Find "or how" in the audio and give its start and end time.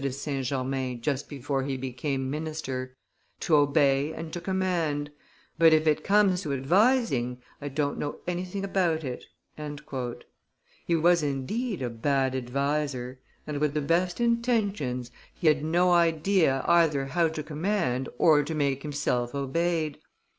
18.17-18.45